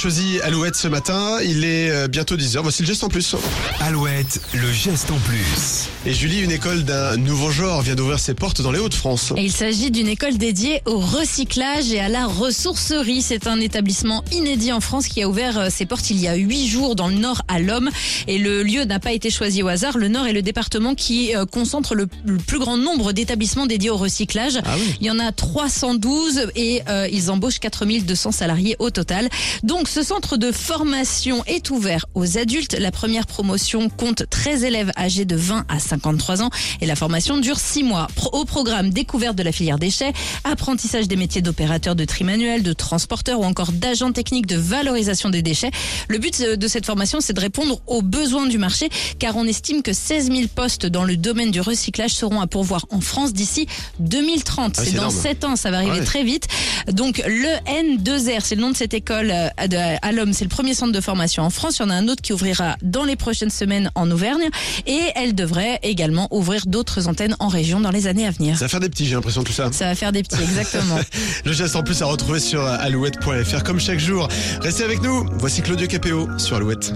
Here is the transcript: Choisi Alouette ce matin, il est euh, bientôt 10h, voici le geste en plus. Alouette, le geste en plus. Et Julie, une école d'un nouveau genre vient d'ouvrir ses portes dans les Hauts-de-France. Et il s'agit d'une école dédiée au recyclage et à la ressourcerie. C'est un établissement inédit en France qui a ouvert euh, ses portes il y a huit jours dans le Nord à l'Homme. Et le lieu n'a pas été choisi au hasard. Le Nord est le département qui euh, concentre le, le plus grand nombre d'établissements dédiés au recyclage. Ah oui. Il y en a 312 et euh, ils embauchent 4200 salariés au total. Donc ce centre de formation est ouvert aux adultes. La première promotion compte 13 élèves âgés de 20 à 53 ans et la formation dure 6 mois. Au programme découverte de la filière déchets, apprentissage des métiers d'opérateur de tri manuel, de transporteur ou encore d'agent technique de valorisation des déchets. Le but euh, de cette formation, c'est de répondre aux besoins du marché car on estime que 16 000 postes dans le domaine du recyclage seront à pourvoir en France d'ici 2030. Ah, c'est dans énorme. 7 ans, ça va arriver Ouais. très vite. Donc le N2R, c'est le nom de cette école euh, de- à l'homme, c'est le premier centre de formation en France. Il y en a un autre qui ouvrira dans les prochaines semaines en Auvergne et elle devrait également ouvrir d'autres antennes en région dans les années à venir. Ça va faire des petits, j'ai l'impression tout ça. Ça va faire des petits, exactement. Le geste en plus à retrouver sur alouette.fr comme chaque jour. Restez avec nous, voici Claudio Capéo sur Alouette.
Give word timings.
Choisi 0.00 0.38
Alouette 0.44 0.76
ce 0.76 0.86
matin, 0.86 1.40
il 1.44 1.64
est 1.64 1.90
euh, 1.90 2.06
bientôt 2.06 2.36
10h, 2.36 2.60
voici 2.60 2.82
le 2.82 2.86
geste 2.86 3.02
en 3.02 3.08
plus. 3.08 3.34
Alouette, 3.80 4.40
le 4.54 4.70
geste 4.72 5.10
en 5.10 5.18
plus. 5.18 5.88
Et 6.06 6.14
Julie, 6.14 6.38
une 6.38 6.52
école 6.52 6.84
d'un 6.84 7.16
nouveau 7.16 7.50
genre 7.50 7.82
vient 7.82 7.96
d'ouvrir 7.96 8.20
ses 8.20 8.34
portes 8.34 8.62
dans 8.62 8.70
les 8.70 8.78
Hauts-de-France. 8.78 9.32
Et 9.36 9.42
il 9.42 9.50
s'agit 9.50 9.90
d'une 9.90 10.06
école 10.06 10.38
dédiée 10.38 10.82
au 10.86 11.00
recyclage 11.00 11.90
et 11.90 11.98
à 11.98 12.08
la 12.08 12.26
ressourcerie. 12.26 13.22
C'est 13.22 13.48
un 13.48 13.58
établissement 13.58 14.22
inédit 14.30 14.70
en 14.72 14.78
France 14.78 15.08
qui 15.08 15.20
a 15.20 15.28
ouvert 15.28 15.58
euh, 15.58 15.68
ses 15.68 15.84
portes 15.84 16.10
il 16.10 16.20
y 16.20 16.28
a 16.28 16.36
huit 16.36 16.68
jours 16.68 16.94
dans 16.94 17.08
le 17.08 17.16
Nord 17.16 17.42
à 17.48 17.58
l'Homme. 17.58 17.90
Et 18.28 18.38
le 18.38 18.62
lieu 18.62 18.84
n'a 18.84 19.00
pas 19.00 19.10
été 19.12 19.30
choisi 19.30 19.64
au 19.64 19.68
hasard. 19.68 19.98
Le 19.98 20.06
Nord 20.06 20.28
est 20.28 20.32
le 20.32 20.42
département 20.42 20.94
qui 20.94 21.34
euh, 21.34 21.44
concentre 21.44 21.96
le, 21.96 22.06
le 22.24 22.36
plus 22.38 22.60
grand 22.60 22.76
nombre 22.76 23.12
d'établissements 23.12 23.66
dédiés 23.66 23.90
au 23.90 23.96
recyclage. 23.96 24.60
Ah 24.64 24.76
oui. 24.78 24.94
Il 25.00 25.08
y 25.08 25.10
en 25.10 25.18
a 25.18 25.32
312 25.32 26.52
et 26.54 26.82
euh, 26.88 27.08
ils 27.10 27.32
embauchent 27.32 27.58
4200 27.58 28.30
salariés 28.30 28.76
au 28.78 28.90
total. 28.90 29.28
Donc 29.64 29.87
ce 29.88 30.02
centre 30.02 30.36
de 30.36 30.52
formation 30.52 31.42
est 31.46 31.70
ouvert 31.70 32.04
aux 32.14 32.36
adultes. 32.36 32.76
La 32.78 32.90
première 32.90 33.26
promotion 33.26 33.88
compte 33.88 34.24
13 34.28 34.64
élèves 34.64 34.92
âgés 34.98 35.24
de 35.24 35.34
20 35.34 35.64
à 35.68 35.78
53 35.78 36.42
ans 36.42 36.50
et 36.82 36.86
la 36.86 36.94
formation 36.94 37.38
dure 37.38 37.58
6 37.58 37.84
mois. 37.84 38.06
Au 38.32 38.44
programme 38.44 38.90
découverte 38.90 39.34
de 39.34 39.42
la 39.42 39.50
filière 39.50 39.78
déchets, 39.78 40.12
apprentissage 40.44 41.08
des 41.08 41.16
métiers 41.16 41.40
d'opérateur 41.40 41.94
de 41.96 42.04
tri 42.04 42.22
manuel, 42.24 42.62
de 42.62 42.72
transporteur 42.74 43.40
ou 43.40 43.44
encore 43.44 43.72
d'agent 43.72 44.12
technique 44.12 44.46
de 44.46 44.56
valorisation 44.56 45.30
des 45.30 45.40
déchets. 45.40 45.70
Le 46.08 46.18
but 46.18 46.38
euh, 46.42 46.56
de 46.56 46.68
cette 46.68 46.84
formation, 46.84 47.20
c'est 47.22 47.32
de 47.32 47.40
répondre 47.40 47.80
aux 47.86 48.02
besoins 48.02 48.46
du 48.46 48.58
marché 48.58 48.90
car 49.18 49.36
on 49.36 49.46
estime 49.46 49.82
que 49.82 49.94
16 49.94 50.26
000 50.30 50.42
postes 50.54 50.84
dans 50.86 51.04
le 51.04 51.16
domaine 51.16 51.50
du 51.50 51.62
recyclage 51.62 52.10
seront 52.12 52.40
à 52.42 52.46
pourvoir 52.46 52.84
en 52.90 53.00
France 53.00 53.32
d'ici 53.32 53.66
2030. 54.00 54.74
Ah, 54.78 54.82
c'est 54.84 54.90
dans 54.92 55.08
énorme. 55.08 55.14
7 55.22 55.44
ans, 55.44 55.56
ça 55.56 55.70
va 55.70 55.78
arriver 55.78 56.00
Ouais. 56.00 56.04
très 56.04 56.24
vite. 56.24 56.46
Donc 56.92 57.22
le 57.26 57.48
N2R, 57.96 58.40
c'est 58.44 58.54
le 58.54 58.60
nom 58.60 58.70
de 58.70 58.76
cette 58.76 58.92
école 58.92 59.30
euh, 59.32 59.48
de- 59.66 59.77
à 59.78 60.12
l'homme, 60.12 60.32
c'est 60.32 60.44
le 60.44 60.50
premier 60.50 60.74
centre 60.74 60.92
de 60.92 61.00
formation 61.00 61.42
en 61.42 61.50
France. 61.50 61.78
Il 61.78 61.82
y 61.82 61.84
en 61.84 61.90
a 61.90 61.94
un 61.94 62.08
autre 62.08 62.22
qui 62.22 62.32
ouvrira 62.32 62.76
dans 62.82 63.04
les 63.04 63.16
prochaines 63.16 63.50
semaines 63.50 63.90
en 63.94 64.10
Auvergne 64.10 64.48
et 64.86 65.00
elle 65.14 65.34
devrait 65.34 65.78
également 65.82 66.28
ouvrir 66.30 66.62
d'autres 66.66 67.08
antennes 67.08 67.36
en 67.38 67.48
région 67.48 67.80
dans 67.80 67.90
les 67.90 68.06
années 68.06 68.26
à 68.26 68.30
venir. 68.30 68.56
Ça 68.56 68.64
va 68.64 68.68
faire 68.68 68.80
des 68.80 68.88
petits, 68.88 69.06
j'ai 69.06 69.14
l'impression 69.14 69.44
tout 69.44 69.52
ça. 69.52 69.70
Ça 69.72 69.86
va 69.86 69.94
faire 69.94 70.12
des 70.12 70.22
petits, 70.22 70.42
exactement. 70.42 70.98
Le 71.44 71.52
geste 71.52 71.76
en 71.76 71.82
plus 71.82 72.02
à 72.02 72.06
retrouver 72.06 72.40
sur 72.40 72.62
alouette.fr 72.64 73.62
comme 73.62 73.80
chaque 73.80 74.00
jour. 74.00 74.28
Restez 74.60 74.84
avec 74.84 75.02
nous, 75.02 75.26
voici 75.38 75.62
Claudio 75.62 75.86
Capéo 75.86 76.28
sur 76.38 76.56
Alouette. 76.56 76.92